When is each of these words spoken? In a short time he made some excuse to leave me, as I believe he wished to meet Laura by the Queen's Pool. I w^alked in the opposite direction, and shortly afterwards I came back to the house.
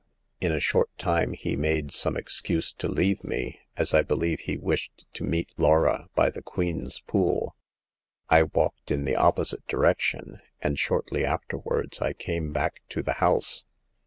In 0.39 0.51
a 0.51 0.59
short 0.59 0.89
time 0.97 1.33
he 1.33 1.55
made 1.55 1.91
some 1.91 2.17
excuse 2.17 2.73
to 2.73 2.87
leave 2.87 3.23
me, 3.23 3.59
as 3.77 3.93
I 3.93 4.01
believe 4.01 4.39
he 4.39 4.57
wished 4.57 5.05
to 5.13 5.23
meet 5.23 5.51
Laura 5.59 6.09
by 6.15 6.31
the 6.31 6.41
Queen's 6.41 6.99
Pool. 7.01 7.55
I 8.27 8.41
w^alked 8.41 8.89
in 8.89 9.05
the 9.05 9.15
opposite 9.15 9.67
direction, 9.67 10.39
and 10.59 10.79
shortly 10.79 11.23
afterwards 11.23 12.01
I 12.01 12.13
came 12.13 12.51
back 12.51 12.79
to 12.89 13.03
the 13.03 13.13
house. 13.21 13.63